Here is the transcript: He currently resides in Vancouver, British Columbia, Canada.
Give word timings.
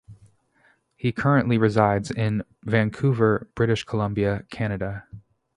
He 0.95 1.11
currently 1.11 1.59
resides 1.59 2.09
in 2.09 2.41
Vancouver, 2.65 3.51
British 3.53 3.83
Columbia, 3.83 4.47
Canada. 4.49 5.05